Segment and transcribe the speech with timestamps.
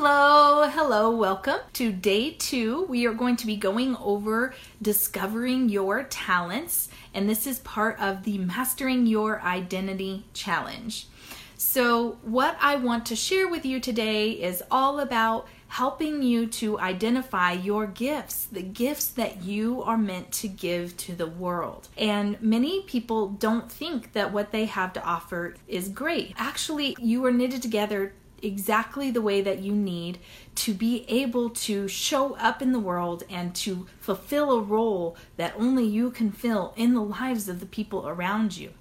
[0.00, 2.84] Hello, hello, welcome to day two.
[2.84, 8.22] We are going to be going over discovering your talents, and this is part of
[8.22, 11.08] the Mastering Your Identity Challenge.
[11.56, 16.78] So, what I want to share with you today is all about helping you to
[16.78, 21.88] identify your gifts, the gifts that you are meant to give to the world.
[21.96, 26.34] And many people don't think that what they have to offer is great.
[26.38, 30.18] Actually, you are knitted together exactly the way that you need
[30.54, 35.54] to be able to show up in the world and to fulfill a role that
[35.56, 38.72] only you can fill in the lives of the people around you.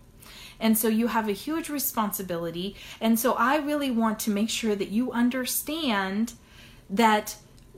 [0.60, 2.76] And so you have a huge responsibility.
[3.00, 6.34] And so I really want to make sure that you understand
[6.90, 7.36] that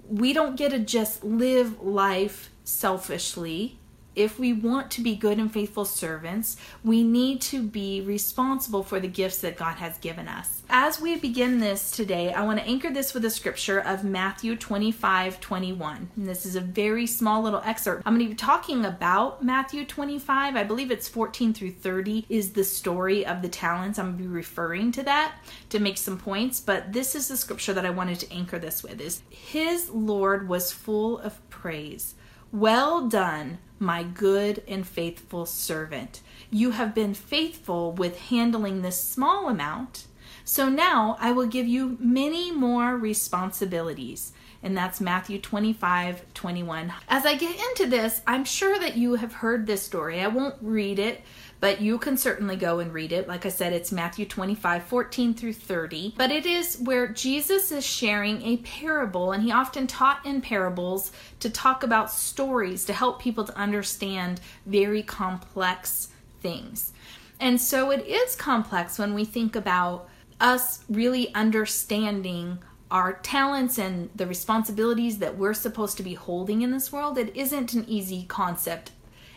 [0.07, 3.78] we don't get to just live life selfishly
[4.20, 9.00] if we want to be good and faithful servants, we need to be responsible for
[9.00, 10.62] the gifts that God has given us.
[10.70, 14.58] As we begin this today, I want to anchor this with a scripture of Matthew
[14.58, 16.09] 25 21.
[16.17, 18.03] And this is a very small little excerpt.
[18.06, 20.56] I'm going to be talking about Matthew 25.
[20.58, 23.98] I believe it's 14 through 30 is the story of the talents.
[23.98, 25.36] I'm going to be referring to that
[25.70, 28.83] to make some points, but this is the scripture that I wanted to anchor this
[28.83, 32.16] with is his Lord was full of praise.
[32.52, 36.22] Well done my good and faithful servant.
[36.50, 40.08] You have been faithful with handling this small amount,
[40.44, 44.33] so now I will give you many more responsibilities.
[44.64, 46.92] And that's Matthew 25 21.
[47.08, 50.20] As I get into this, I'm sure that you have heard this story.
[50.20, 51.22] I won't read it
[51.59, 53.27] but you can certainly go and read it.
[53.27, 56.13] Like I said, it's Matthew 25, 14 through 30.
[56.17, 61.11] But it is where Jesus is sharing a parable, and he often taught in parables
[61.39, 66.09] to talk about stories to help people to understand very complex
[66.41, 66.93] things.
[67.39, 72.59] And so it is complex when we think about us really understanding
[72.91, 77.17] our talents and the responsibilities that we're supposed to be holding in this world.
[77.17, 78.92] It isn't an easy concept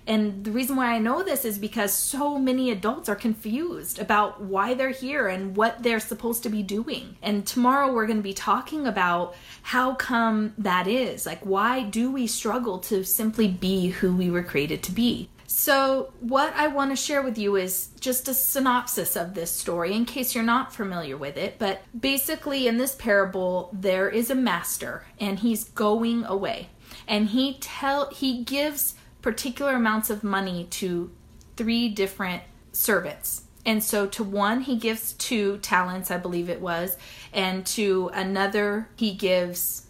[0.06, 4.40] and the reason why I know this is because so many adults are confused about
[4.42, 7.16] why they're here and what they're supposed to be doing.
[7.22, 11.24] And tomorrow we're going to be talking about how come that is.
[11.24, 15.28] Like, why do we struggle to simply be who we were created to be?
[15.46, 19.92] So, what I want to share with you is just a synopsis of this story
[19.92, 21.58] in case you're not familiar with it.
[21.58, 26.70] But basically, in this parable, there is a master and he's going away.
[27.06, 31.10] And he tell he gives particular amounts of money to
[31.56, 33.44] three different servants.
[33.64, 36.96] And so to one, he gives two talents, I believe it was,
[37.32, 39.86] and to another, he gives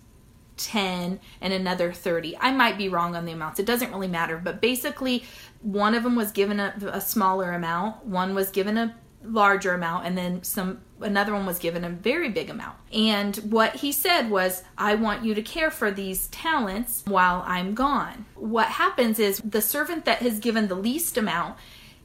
[0.59, 2.37] 10 and another 30.
[2.39, 3.59] I might be wrong on the amounts.
[3.59, 4.37] It doesn't really matter.
[4.37, 5.25] But basically,
[5.61, 8.95] one of them was given a, a smaller amount, one was given a
[9.25, 12.77] larger amount and then some another one was given a very big amount.
[12.93, 17.75] And what he said was, I want you to care for these talents while I'm
[17.75, 18.27] gone.
[18.35, 21.57] What happens is the servant that has given the least amount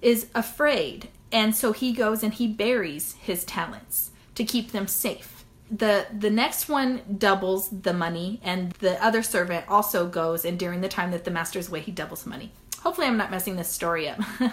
[0.01, 1.09] is afraid.
[1.31, 5.45] And so he goes and he buries his talents to keep them safe.
[5.69, 10.79] The the next one doubles the money and the other servant also goes and during
[10.79, 13.69] the time that the master's away he doubles the money hopefully i'm not messing this
[13.69, 14.19] story up.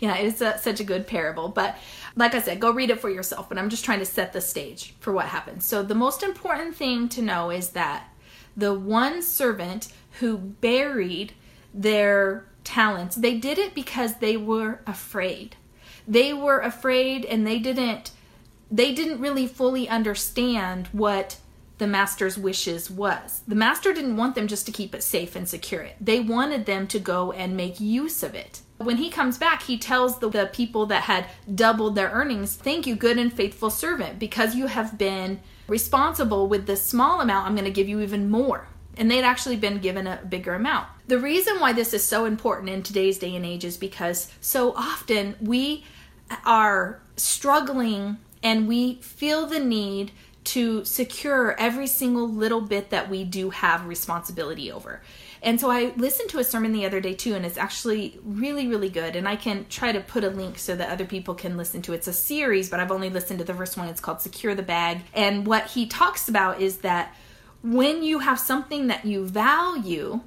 [0.00, 1.76] Yeah it's a, such a good parable but
[2.14, 4.40] like i said go read it for yourself but i'm just trying to set the
[4.40, 8.08] stage for what happens so the most important thing to know is that
[8.56, 9.88] the one servant
[10.20, 11.34] who buried
[11.74, 15.56] their talents they did it because they were afraid.
[16.06, 18.10] They were afraid and they didn't
[18.70, 21.36] they didn't really fully understand what
[21.78, 23.42] the master's wishes was.
[23.46, 25.96] The master didn't want them just to keep it safe and secure it.
[26.00, 28.60] They wanted them to go and make use of it.
[28.78, 32.86] When he comes back, he tells the, the people that had doubled their earnings, Thank
[32.86, 37.54] you, good and faithful servant, because you have been responsible with this small amount, I'm
[37.54, 38.68] going to give you even more.
[38.98, 40.88] And they'd actually been given a bigger amount.
[41.06, 44.72] The reason why this is so important in today's day and age is because so
[44.74, 45.84] often we
[46.44, 50.12] are struggling and we feel the need
[50.46, 55.02] to secure every single little bit that we do have responsibility over.
[55.42, 58.66] And so I listened to a sermon the other day too, and it's actually really,
[58.66, 59.16] really good.
[59.16, 61.92] And I can try to put a link so that other people can listen to
[61.92, 61.96] it.
[61.96, 63.88] It's a series, but I've only listened to the first one.
[63.88, 65.02] It's called Secure the Bag.
[65.14, 67.14] And what he talks about is that
[67.62, 70.20] when you have something that you value,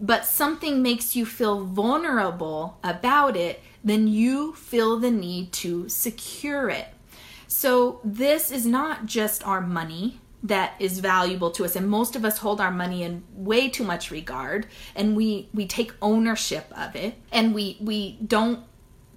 [0.00, 6.68] but something makes you feel vulnerable about it, then you feel the need to secure
[6.68, 6.88] it.
[7.52, 12.24] So, this is not just our money that is valuable to us and most of
[12.24, 16.96] us hold our money in way too much regard and we we take ownership of
[16.96, 18.60] it and we we don't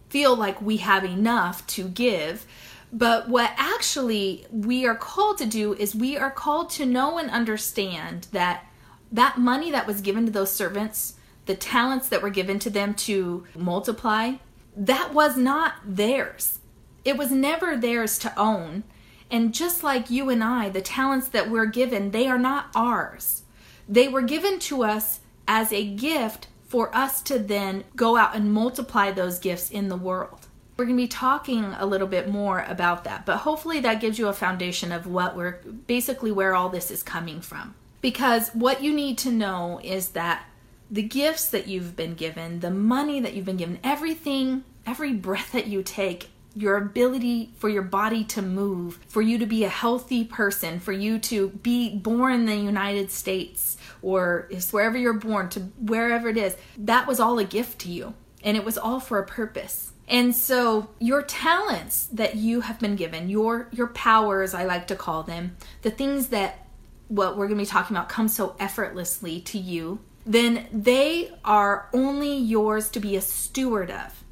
[0.09, 2.45] feel like we have enough to give
[2.93, 7.29] But what actually we are called to do is we are called to know and
[7.31, 8.65] understand that
[9.11, 11.15] that money that was given to those servants,
[11.45, 14.33] the talents that were given to them to multiply,
[14.75, 16.59] that was not theirs.
[17.05, 18.83] It was never theirs to own.
[19.29, 23.43] And just like you and I, the talents that we're given, they are not ours.
[23.89, 28.53] They were given to us as a gift for us to then go out and
[28.53, 30.47] multiply those gifts in the world.
[30.75, 34.17] We're going to be talking a little bit more about that, but hopefully that gives
[34.17, 37.75] you a foundation of what we're basically where all this is coming from.
[38.01, 40.45] Because what you need to know is that
[40.89, 45.51] the gifts that you've been given, the money that you've been given, everything, every breath
[45.51, 49.69] that you take, your ability for your body to move, for you to be a
[49.69, 55.49] healthy person, for you to be born in the United States or wherever you're born,
[55.49, 58.13] to wherever it is, that was all a gift to you.
[58.43, 59.93] And it was all for a purpose.
[60.07, 64.95] And so your talents that you have been given, your your powers I like to
[64.95, 66.67] call them, the things that
[67.07, 71.89] what we're going to be talking about come so effortlessly to you, then they are
[71.93, 74.23] only yours to be a steward of.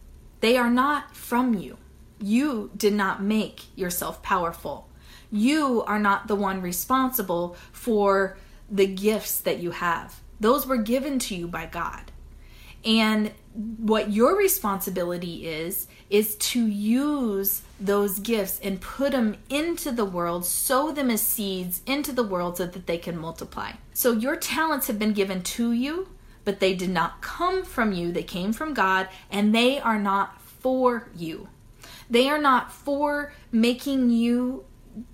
[0.41, 1.77] They are not from you.
[2.21, 4.87] You did not make yourself powerful.
[5.31, 8.37] You are not the one responsible for
[8.69, 10.19] the gifts that you have.
[10.39, 12.11] Those were given to you by God.
[12.83, 20.05] And what your responsibility is, is to use those gifts and put them into the
[20.05, 23.73] world, sow them as seeds into the world so that they can multiply.
[23.93, 26.09] So your talents have been given to you,
[26.43, 28.11] but they did not come from you.
[28.11, 31.47] They came from God, and they are not for you.
[32.11, 34.65] They are not for making you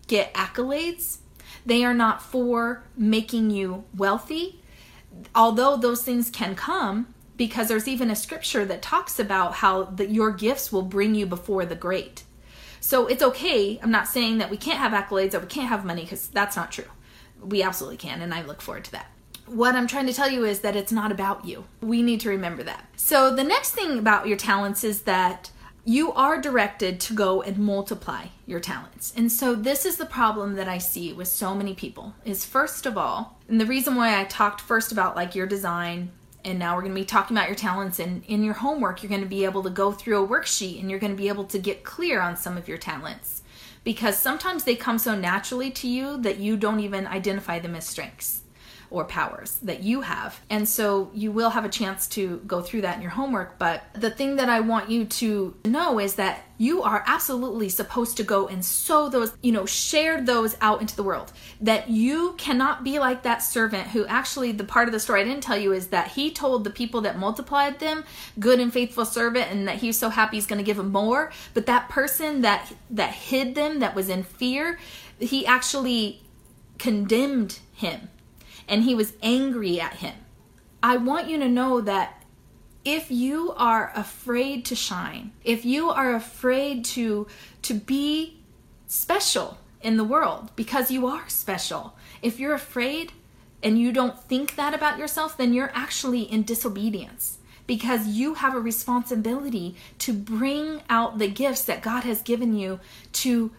[0.08, 1.20] get accolades.
[1.66, 4.62] They are not for making you wealthy.
[5.34, 10.32] Although those things can come, because there's even a scripture that talks about how your
[10.32, 12.24] gifts will bring you before the great.
[12.80, 13.80] So it's okay.
[13.82, 16.56] I'm not saying that we can't have accolades or we can't have money because that's
[16.56, 16.86] not true.
[17.40, 19.12] We absolutely can, and I look forward to that.
[19.46, 21.66] What I'm trying to tell you is that it's not about you.
[21.80, 22.86] We need to remember that.
[22.96, 25.52] So the next thing about your talents is that
[25.88, 29.14] you are directed to go and multiply your talents.
[29.16, 32.86] And so this is the problem that I see with so many people is first
[32.86, 36.12] of all, and the reason why I talked first about like your design
[36.44, 39.10] and now we're going to be talking about your talents and in your homework you're
[39.10, 41.46] going to be able to go through a worksheet and you're going to be able
[41.46, 43.42] to get clear on some of your talents
[43.86, 47.86] because sometimes they come so naturally to you that you don't even identify them as
[47.86, 48.42] strengths
[48.90, 50.40] or powers that you have.
[50.50, 53.58] And so you will have a chance to go through that in your homework.
[53.60, 58.18] But the thing that I want you to know is that you are absolutely supposed
[58.18, 61.32] to go and sow those, you know, share those out into the world.
[61.62, 65.24] That you cannot be like that servant who actually, the part of the story I
[65.24, 68.04] didn't tell you is that he told the people that multiplied them,
[68.40, 70.92] good and faithful servant, and that he was so happy he's going to give them
[70.92, 71.32] more.
[71.54, 74.80] But that person that that hid them, that was in fear,
[75.20, 76.22] he actually
[76.80, 78.10] condemned him
[78.68, 80.16] and he was angry at him.
[80.82, 82.24] I want you to know that
[82.86, 87.28] if you are afraid to shine, if you are afraid to
[87.64, 88.40] to be
[88.86, 93.12] special in the world because you are special, if you're afraid
[93.62, 98.56] and you don't think that about yourself, then you're actually in disobedience because you have
[98.56, 102.80] a responsibility to bring out the gifts that God has given you
[103.14, 103.52] to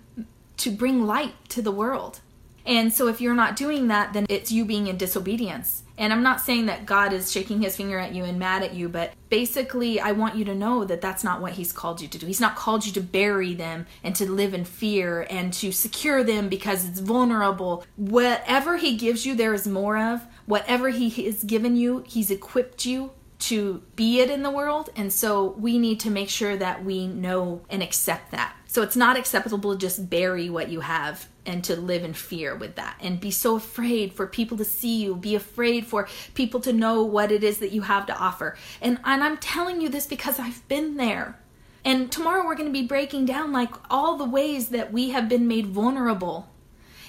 [0.56, 2.20] to bring light to the world.
[2.68, 5.84] And so if you're not doing that, then it's you being in disobedience.
[5.96, 8.74] And I'm not saying that God is shaking his finger at you and mad at
[8.74, 12.08] you, but basically, I want you to know that that's not what he's called you
[12.08, 12.26] to do.
[12.26, 16.22] He's not called you to bury them and to live in fear and to secure
[16.22, 17.84] them because it's vulnerable.
[17.96, 20.20] Whatever he gives you, there is more of.
[20.44, 24.90] Whatever he has given you, he's equipped you to be it in the world.
[24.94, 28.54] And so we need to make sure that we know and accept that.
[28.66, 32.54] So it's not acceptable to just bury what you have and to live in fear
[32.54, 36.60] with that and be so afraid for people to see you, be afraid for people
[36.60, 38.56] to know what it is that you have to offer.
[38.80, 41.38] And and I'm telling you this because I've been there.
[41.84, 45.28] And tomorrow we're going to be breaking down like all the ways that we have
[45.28, 46.50] been made vulnerable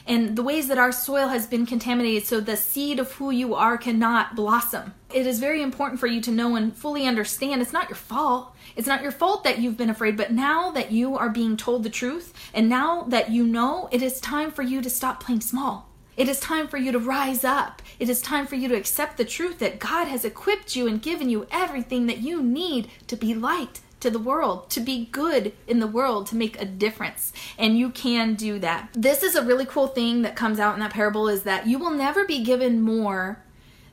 [0.10, 3.54] and the ways that our soil has been contaminated so the seed of who you
[3.54, 4.96] are cannot blossom.
[5.14, 8.56] It is very important for you to know and fully understand it's not your fault.
[8.76, 11.84] It's not your fault that you've been afraid, but now that you are being told
[11.84, 15.42] the truth and now that you know, it is time for you to stop playing
[15.42, 15.88] small.
[16.18, 17.82] It is time for you to rise up.
[18.00, 21.02] It is time for you to accept the truth that God has equipped you and
[21.02, 25.54] given you everything that you need to be light, to the world, to be good
[25.68, 27.34] in the world, to make a difference.
[27.58, 28.90] And you can do that.
[28.94, 31.80] This is a really cool thing that comes out in that parable is that you
[31.80, 33.44] will never be given more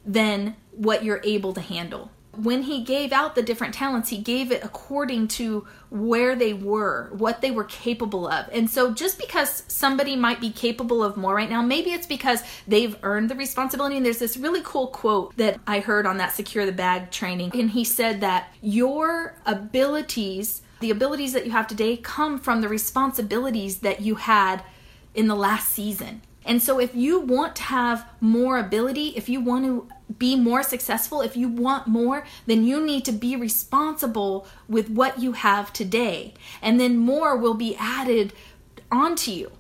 [0.05, 2.11] than what you're able to handle.
[2.37, 7.11] When he gave out the different talents, he gave it according to where they were,
[7.13, 8.49] what they were capable of.
[8.53, 12.43] And so just because somebody might be capable of more right now, maybe it's because
[12.67, 13.97] they've earned the responsibility.
[13.97, 17.53] And there's this really cool quote that I heard on that Secure the Bag training.
[17.55, 22.69] And he said that your abilities, the abilities that you have today, come from the
[22.69, 24.63] responsibilities that you had
[25.15, 26.23] in the last season.
[26.47, 29.89] And so, if you want to have more ability, if you want to
[30.19, 35.19] be more successful, if you want more, then you need to be responsible with what
[35.19, 36.35] you have today.
[36.63, 38.33] And then more will be added
[38.91, 39.51] onto you.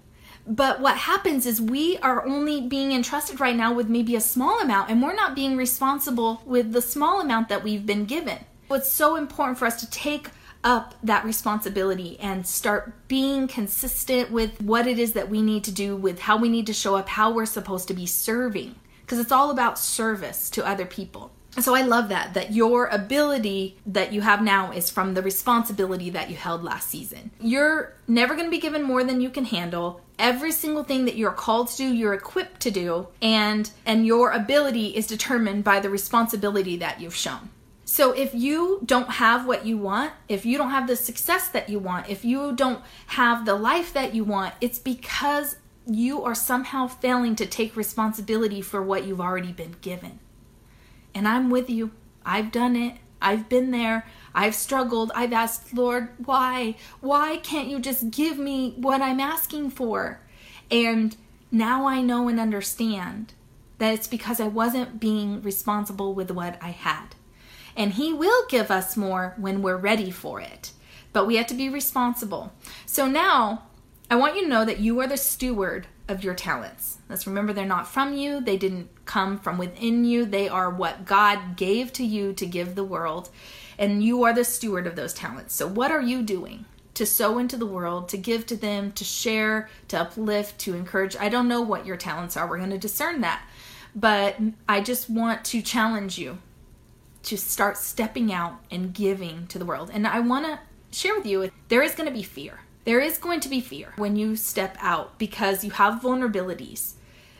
[0.47, 4.61] But what happens is we are only being entrusted right now with maybe a small
[4.61, 8.39] amount, and we're not being responsible with the small amount that we've been given.
[8.71, 10.29] It's so important for us to take
[10.67, 15.71] up that responsibility and start being consistent with what it is that we need to
[15.71, 18.75] do, with how we need to show up, how we're supposed to be serving.
[19.01, 21.31] Because it's all about service to other people.
[21.61, 26.11] So I love that, that your ability that you have now is from the responsibility
[26.11, 27.31] that you held last season.
[27.41, 30.03] You're never going to be given more than you can handle.
[30.19, 34.33] Every single thing that you're called to do, you're equipped to do, and and your
[34.33, 37.51] ability is determined by the responsibility that you've shown.
[37.89, 41.69] So if you don't have what you want, if you don't have the success that
[41.69, 46.35] you want, if you don't have the life that you want, it's because you are
[46.35, 50.19] somehow failing to take responsibility for what you've already been given.
[51.15, 51.93] And I'm with you.
[52.25, 52.97] I've done it.
[53.23, 54.05] I've been there.
[54.35, 55.13] I've struggled.
[55.15, 56.75] I've asked, Lord, why?
[57.01, 60.21] Why can't you just give me what I'm asking for?
[60.73, 61.17] And
[61.53, 63.33] now I know and understand
[63.79, 67.16] that it's because I wasn't being responsible with what I had
[67.77, 70.73] and He will give us more when we're ready for it.
[71.13, 72.53] But we have to be responsible.
[72.85, 73.65] So now,
[74.11, 76.99] I want you to know that you are the steward of your talents.
[77.09, 81.05] Let's remember they're not from you, they didn't come from within you, they are what
[81.05, 83.31] God gave to you to give the world,
[83.79, 85.55] and you are the steward of those talents.
[85.55, 86.65] So, what are you doing?
[86.95, 91.17] To sow into the world, to give to them, to share, to uplift, to encourage.
[91.17, 92.49] I don't know what your talents are.
[92.49, 93.43] We're going to discern that.
[93.95, 94.37] But
[94.69, 96.39] I just want to challenge you
[97.27, 99.91] to start stepping out and giving to the world.
[99.93, 100.61] And I want to
[100.97, 102.61] share with you there is going to be fear.
[102.85, 106.93] There is going to be fear when you step out because you have vulnerabilities,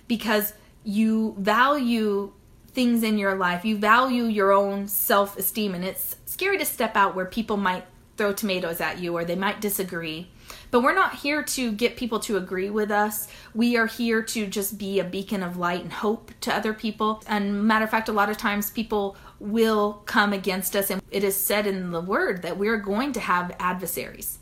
[0.09, 0.53] because
[0.83, 2.33] you value
[2.73, 6.97] things in your life, you value your own self esteem, and it's scary to step
[6.97, 7.85] out where people might
[8.17, 10.29] throw tomatoes at you or they might disagree.
[10.71, 13.29] But we're not here to get people to agree with us.
[13.55, 17.23] We are here to just be a beacon of light and hope to other people.
[17.27, 20.91] And matter of fact, a lot of times people will come against us.
[20.91, 24.39] And it is said in the word that we're going to have adversaries.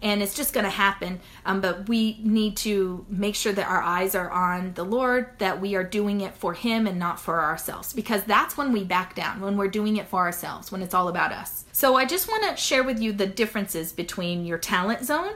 [0.00, 1.20] And it's just going to happen.
[1.46, 5.60] Um, but we need to make sure that our eyes are on the Lord, that
[5.60, 7.92] we are doing it for Him and not for ourselves.
[7.92, 11.06] Because that's when we back down, when we're doing it for ourselves, when it's all
[11.06, 11.66] about us.
[11.72, 15.34] So I just want to share with you the differences between your talent zone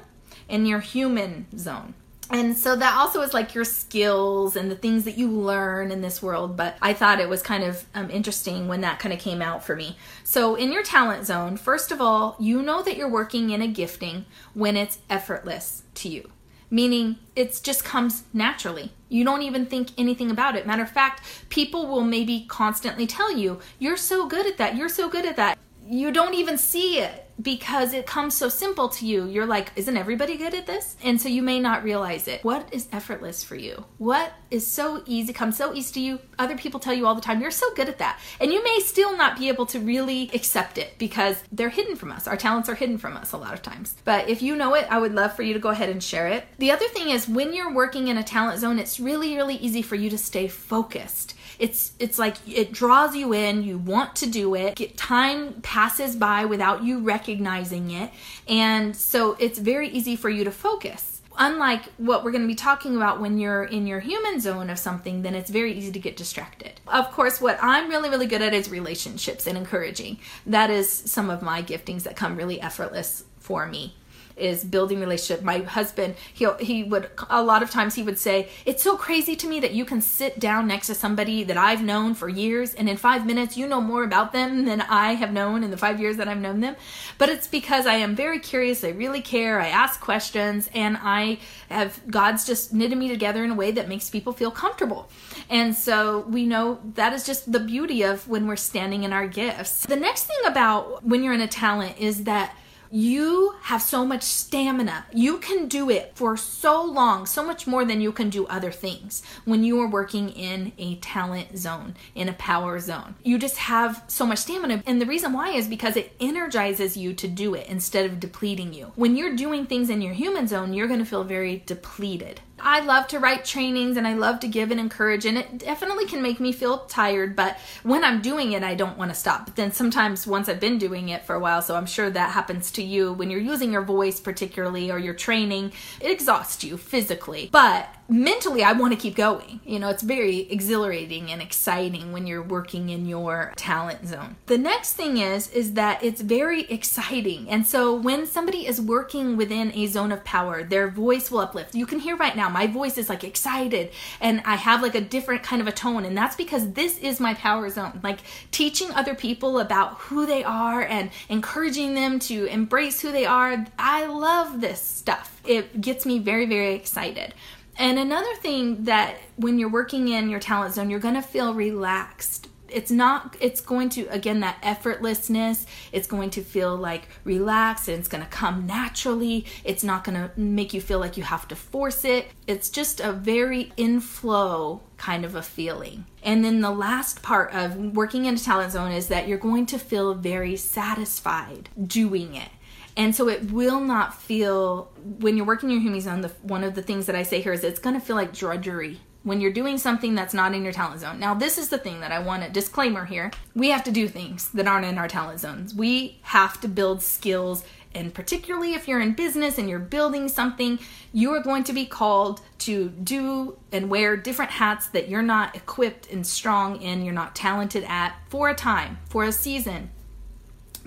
[0.49, 1.95] and your human zone
[2.31, 6.01] and so that also is like your skills and the things that you learn in
[6.01, 9.21] this world but i thought it was kind of um, interesting when that kind of
[9.21, 9.97] came out for me.
[10.25, 13.69] So in your talent zone first of all you know that you're working in a
[13.69, 16.31] gifting when it's effortless to you.
[16.69, 18.93] Meaning it just comes naturally.
[19.09, 20.67] You don't even think anything about it.
[20.67, 24.77] Matter of fact people will maybe constantly tell you you're so good at that.
[24.77, 25.59] You're so good at that.
[25.89, 29.27] You don't even see it because it comes so simple to you.
[29.27, 30.97] You're like, isn't everybody good at this?
[31.03, 32.43] And so you may not realize it.
[32.45, 33.85] What is effortless for you?
[33.99, 36.19] What is so easy, comes so easy to you?
[36.39, 38.19] Other people tell you all the time, you're so good at that.
[38.41, 42.13] And you may still not be able to really accept it because they're hidden from
[42.13, 42.27] us.
[42.27, 43.97] Our talents are hidden from us a lot of times.
[44.05, 46.29] But if you know it, I would love for you to go ahead and share
[46.29, 46.47] it.
[46.59, 49.83] The other thing is when you're working in a talent zone, it's really, really easy
[49.83, 54.27] for you to stay focused it's it's like it draws you in you want to
[54.27, 58.11] do it time passes by without you recognizing it.
[58.49, 61.21] And so it's very easy for you to focus.
[61.39, 64.79] Unlike what we're going to be talking about when you're in your human zone of
[64.79, 66.81] something then it's very easy to get distracted.
[66.89, 70.19] Of course what i'm really really good at is relationships and encouraging.
[70.47, 73.95] That is some of my giftings that come really effortless for me
[74.37, 75.45] is building relationship.
[75.45, 79.35] My husband, he he would a lot of times he would say, "It's so crazy
[79.37, 82.75] to me that you can sit down next to somebody that I've known for years
[82.75, 85.77] and in 5 minutes you know more about them than I have known in the
[85.77, 86.77] 5 years that I've known them."
[87.19, 91.39] But it's because I am very curious, I really care, I ask questions and I
[91.71, 95.09] have God's just knitted me together in a way that makes people feel comfortable.
[95.49, 99.27] And so we know that is just the beauty of when we're standing in our
[99.27, 99.87] gifts.
[99.87, 102.55] The next thing about when you're in a talent is that
[102.91, 105.07] you have so much stamina.
[105.13, 108.71] You can do it for so long, so much more than you can do other
[108.71, 113.15] things when you are working in a talent zone, in a power zone.
[113.23, 114.83] You just have so much stamina.
[114.87, 118.73] And the reason why is because it energizes you to do it instead of depleting
[118.73, 118.93] you.
[118.95, 122.41] When you're doing things in your human zone, you're going to feel very depleted.
[122.59, 126.07] I love to write trainings and I love to give and encourage, and it definitely
[126.07, 127.37] can make me feel tired.
[127.37, 129.47] But when I'm doing it, I don't want to stop.
[129.47, 132.31] But then sometimes, once I've been doing it for a while, so I'm sure that
[132.33, 136.77] happens to you when you're using your voice, particularly, or your training, it exhausts you
[136.77, 137.49] physically.
[137.53, 139.61] But mentally I want to keep going.
[139.65, 144.37] You know, it's very exhilarating and exciting when you're working in your talent zone.
[144.47, 147.49] The next thing is is that it's very exciting.
[147.49, 151.75] And so when somebody is working within a zone of power, their voice will uplift.
[151.75, 155.01] You can hear right now my voice is like excited and I have like a
[155.01, 158.01] different kind of a tone and that's because this is my power zone.
[158.03, 158.21] Like
[158.51, 163.67] teaching other people about who they are and encouraging them to embrace who they are.
[163.79, 165.41] I love this stuff.
[165.45, 167.35] It gets me very very excited.
[167.79, 171.55] And another thing that when you're working in your talent zone, you're going to feel
[171.55, 172.49] relaxed.
[172.69, 177.99] It's not, it's going to, again, that effortlessness, it's going to feel like relaxed and
[177.99, 179.47] it's going to come naturally.
[179.63, 182.27] It's not going to make you feel like you have to force it.
[182.49, 186.07] It's just a very inflow kind of a feeling.
[186.25, 189.67] And then the last part of working in a talent zone is that you're going
[189.67, 192.49] to feel very satisfied doing it.
[192.97, 196.23] And so it will not feel when you're working your human zone.
[196.23, 198.33] The, one of the things that I say here is it's going to feel like
[198.33, 201.19] drudgery when you're doing something that's not in your talent zone.
[201.19, 203.33] Now, this is the thing that I want to disclaimer here.
[203.57, 205.75] We have to do things that aren't in our talent zones.
[205.75, 210.79] We have to build skills, and particularly if you're in business and you're building something,
[211.13, 215.57] you are going to be called to do and wear different hats that you're not
[215.57, 219.91] equipped and strong in, you're not talented at for a time, for a season.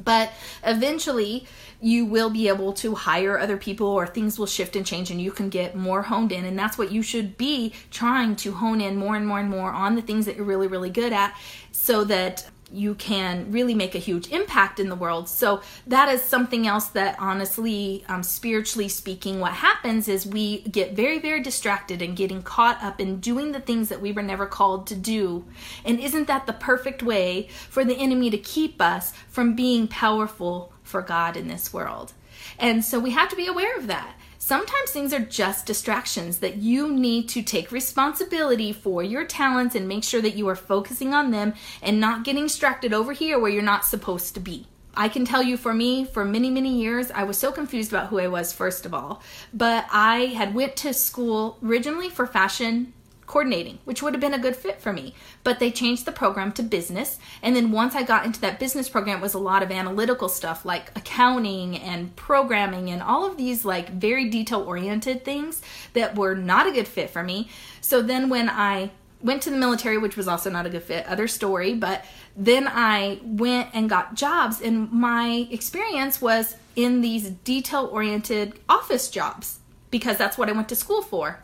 [0.04, 0.32] But
[0.64, 1.46] eventually,
[1.82, 5.22] you will be able to hire other people or things will shift and change and
[5.22, 6.46] you can get more honed in.
[6.46, 9.72] And that's what you should be trying to hone in more and more and more
[9.72, 11.36] on the things that you're really really good at
[11.72, 15.30] so that you can really make a huge impact in the world.
[15.30, 20.94] So, that is something else that, honestly, um, spiritually speaking, what happens is we get
[20.94, 24.46] very, very distracted and getting caught up in doing the things that we were never
[24.46, 25.46] called to do.
[25.86, 30.74] And isn't that the perfect way for the enemy to keep us from being powerful
[30.90, 32.14] for God in this world.
[32.58, 34.16] And so we have to be aware of that.
[34.50, 39.88] Sometimes things are just distractions that you need to take responsibility for your talents and
[39.88, 43.52] make sure that you are focusing on them and not getting distracted over here where
[43.52, 44.66] you're not supposed to be.
[44.96, 48.08] I can tell you for me, for many, many years, I was so confused about
[48.08, 49.22] who I was, first of all.
[49.54, 52.94] But I had went to school originally for fashion
[53.30, 55.14] coordinating, which would have been a good fit for me.
[55.44, 57.20] But they changed the program to business.
[57.44, 60.28] And then once I got into that business program, it was a lot of analytical
[60.28, 65.62] stuff like accounting and programming and all of these like very detail oriented things
[65.94, 67.50] that were not a good fit for me.
[67.82, 68.90] So then when I
[69.22, 72.04] went to the military, which was also not a good fit, other story, but
[72.36, 79.08] then I went and got jobs, and my experience was in these detail oriented office
[79.08, 79.60] jobs
[79.92, 81.42] because that's what I went to school for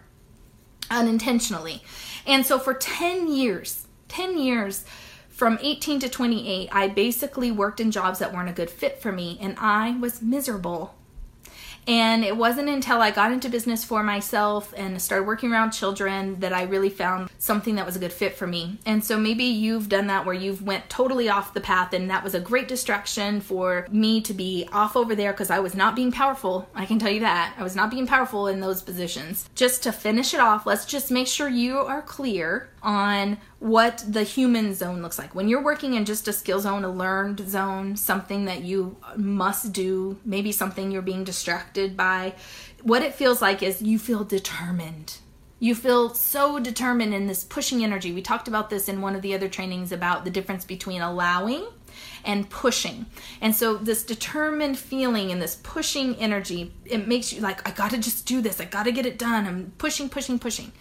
[0.89, 1.83] unintentionally.
[2.25, 4.85] And so for 10 years, 10 years,
[5.29, 9.11] from 18 to 28, I basically worked in jobs that weren't a good fit for
[9.11, 10.95] me, and I was miserable.
[11.87, 16.39] And it wasn't until I got into business for myself and started working around children
[16.39, 18.79] that I really found something that was a good fit for me.
[18.85, 22.23] And so maybe you've done that where you've went totally off the path and that
[22.23, 25.95] was a great distraction for me to be off over there because I was not
[25.95, 26.67] being powerful.
[26.73, 27.55] I can tell you that.
[27.57, 29.49] I was not being powerful in those positions.
[29.55, 34.23] Just to finish it off, let's just make sure you are clear on what the
[34.23, 35.33] human zone looks like.
[35.35, 39.73] When you're working in just a skill zone, a learned zone, something that you must
[39.73, 42.35] do, maybe something you're being distracted by,
[42.83, 45.17] what it feels like is you feel determined.
[45.59, 48.13] You feel so determined in this pushing energy.
[48.13, 51.65] We talked about this in one of the other trainings about the difference between allowing
[52.23, 53.05] and pushing.
[53.41, 57.97] And so this determined feeling and this pushing energy, it makes you like, I gotta
[57.97, 58.59] just do this.
[58.59, 59.45] I gotta get it done.
[59.45, 60.71] I'm pushing, pushing, pushing.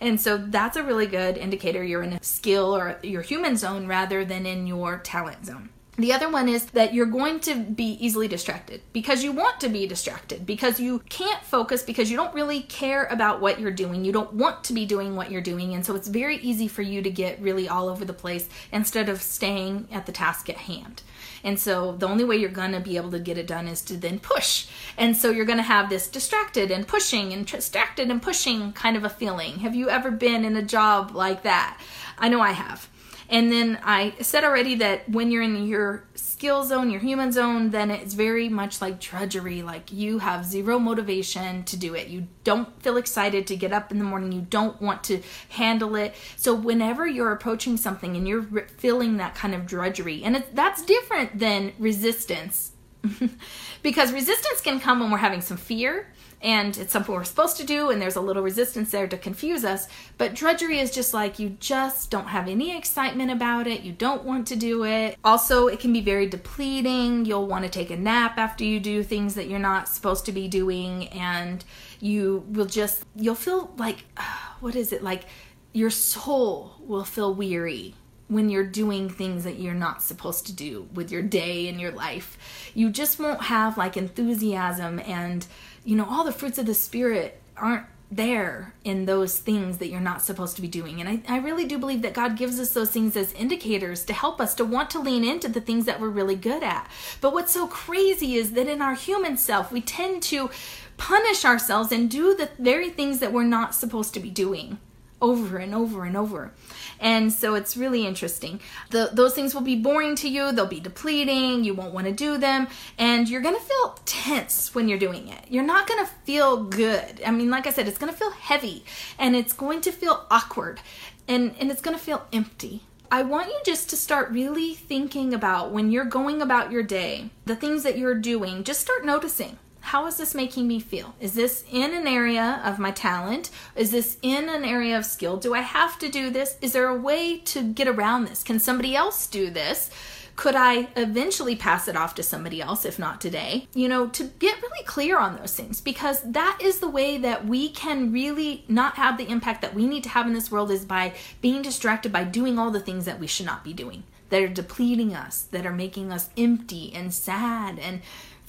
[0.00, 3.86] And so that's a really good indicator you're in a skill or your human zone
[3.86, 5.70] rather than in your talent zone.
[5.96, 9.68] The other one is that you're going to be easily distracted because you want to
[9.68, 14.04] be distracted, because you can't focus, because you don't really care about what you're doing.
[14.04, 15.72] You don't want to be doing what you're doing.
[15.72, 19.08] And so it's very easy for you to get really all over the place instead
[19.08, 21.02] of staying at the task at hand.
[21.44, 23.80] And so the only way you're going to be able to get it done is
[23.82, 24.66] to then push.
[24.96, 28.96] And so you're going to have this distracted and pushing and distracted and pushing kind
[28.96, 29.60] of a feeling.
[29.60, 31.80] Have you ever been in a job like that?
[32.18, 32.88] I know I have.
[33.28, 37.70] And then I said already that when you're in your skill zone, your human zone,
[37.70, 39.62] then it's very much like drudgery.
[39.62, 42.08] Like you have zero motivation to do it.
[42.08, 44.32] You don't feel excited to get up in the morning.
[44.32, 46.14] You don't want to handle it.
[46.36, 50.82] So whenever you're approaching something and you're feeling that kind of drudgery, and it, that's
[50.82, 52.72] different than resistance.
[53.82, 56.06] because resistance can come when we're having some fear
[56.42, 59.64] and it's something we're supposed to do and there's a little resistance there to confuse
[59.64, 59.88] us.
[60.18, 63.82] But drudgery is just like you just don't have any excitement about it.
[63.82, 65.16] You don't want to do it.
[65.24, 67.24] Also it can be very depleting.
[67.24, 70.32] You'll want to take a nap after you do things that you're not supposed to
[70.32, 71.64] be doing and
[72.00, 74.04] you will just you'll feel like
[74.60, 75.02] what is it?
[75.02, 75.24] Like
[75.72, 77.94] your soul will feel weary
[78.28, 81.90] when you're doing things that you're not supposed to do with your day and your
[81.90, 82.38] life.
[82.74, 85.46] You just won't have like enthusiasm and
[85.84, 90.00] you know, all the fruits of the Spirit aren't there in those things that you're
[90.00, 91.00] not supposed to be doing.
[91.00, 94.12] And I, I really do believe that God gives us those things as indicators to
[94.12, 96.88] help us to want to lean into the things that we're really good at.
[97.20, 100.50] But what's so crazy is that in our human self, we tend to
[100.96, 104.78] punish ourselves and do the very things that we're not supposed to be doing
[105.24, 106.52] over and over and over.
[107.00, 108.60] And so it's really interesting.
[108.90, 112.12] The, those things will be boring to you, they'll be depleting, you won't want to
[112.12, 115.46] do them, and you're going to feel tense when you're doing it.
[115.48, 117.22] You're not going to feel good.
[117.26, 118.84] I mean, like I said, it's going to feel heavy
[119.18, 120.80] and it's going to feel awkward
[121.26, 122.82] and, and it's going to feel empty.
[123.10, 127.30] I want you just to start really thinking about when you're going about your day,
[127.46, 129.58] the things that you're doing, just start noticing
[129.94, 131.14] how is this making me feel?
[131.20, 133.52] Is this in an area of my talent?
[133.76, 135.36] Is this in an area of skill?
[135.36, 136.58] Do I have to do this?
[136.60, 138.42] Is there a way to get around this?
[138.42, 139.90] Can somebody else do this?
[140.34, 143.68] Could I eventually pass it off to somebody else, if not today?
[143.72, 147.46] You know, to get really clear on those things because that is the way that
[147.46, 150.72] we can really not have the impact that we need to have in this world
[150.72, 154.02] is by being distracted by doing all the things that we should not be doing,
[154.30, 158.02] that are depleting us, that are making us empty and sad and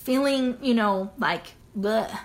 [0.06, 2.20] feeling, you know, like, bleh.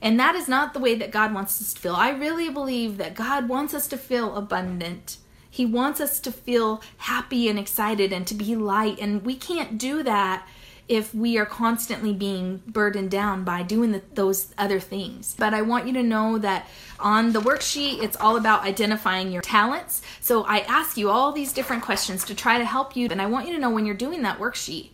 [0.00, 1.94] And that is not the way that God wants us to feel.
[1.94, 5.18] I really believe that God wants us to feel abundant.
[5.50, 8.98] He wants us to feel happy and excited and to be light.
[8.98, 10.46] And we can't do that
[10.88, 15.34] if we are constantly being burdened down by doing the, those other things.
[15.38, 16.68] But I want you to know that
[17.00, 20.02] on the worksheet, it's all about identifying your talents.
[20.20, 23.08] So I ask you all these different questions to try to help you.
[23.10, 24.90] And I want you to know when you're doing that worksheet,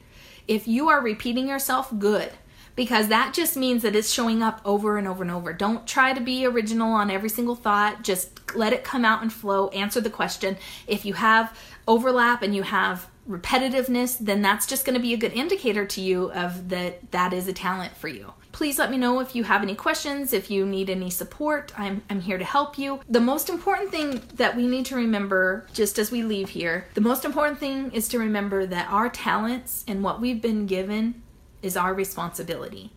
[0.48, 2.32] if you are repeating yourself, good.
[2.74, 5.52] Because that just means that it's showing up over and over and over.
[5.52, 8.02] Don't try to be original on every single thought.
[8.02, 9.68] Just let it come out and flow.
[9.68, 10.56] Answer the question.
[10.86, 15.18] If you have overlap and you have repetitiveness, then that's just going to be a
[15.18, 18.32] good indicator to you of that that is a talent for you.
[18.62, 21.72] Please let me know if you have any questions, if you need any support.
[21.76, 23.00] I'm, I'm here to help you.
[23.08, 27.00] The most important thing that we need to remember, just as we leave here, the
[27.00, 31.22] most important thing is to remember that our talents and what we've been given
[31.60, 32.92] is our responsibility,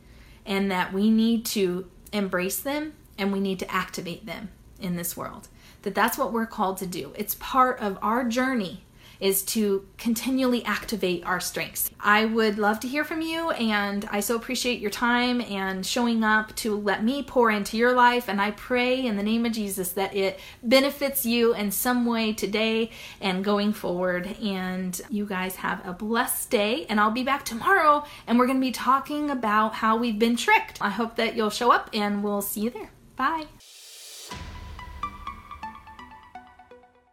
[0.45, 4.49] and that we need to embrace them and we need to activate them
[4.80, 5.47] in this world.
[5.82, 7.12] That that's what we're called to do.
[7.15, 8.85] It's part of our journey
[9.19, 11.89] is to continually activate our strengths.
[11.99, 16.23] I would love to hear from you, and I so appreciate your time and showing
[16.23, 18.28] up to let me pour into your life.
[18.28, 22.34] And I pray in the name of Jesus that it benefits you in some way
[22.34, 24.36] today and going forward.
[24.41, 28.60] And you guys have a blessed day, and I'll be back tomorrow, and we're going
[28.60, 30.82] to be talking about how we've been tricked.
[30.82, 32.91] I hope that you'll show up, and we'll see you there.
[33.15, 33.45] Bye.